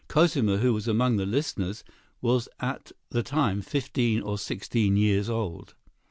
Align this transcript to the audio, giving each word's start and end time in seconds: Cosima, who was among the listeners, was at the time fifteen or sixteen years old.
Cosima, 0.07 0.57
who 0.57 0.73
was 0.73 0.87
among 0.87 1.17
the 1.17 1.27
listeners, 1.27 1.83
was 2.21 2.49
at 2.59 2.91
the 3.11 3.21
time 3.21 3.61
fifteen 3.61 4.19
or 4.23 4.39
sixteen 4.39 4.97
years 4.97 5.29
old. 5.29 5.75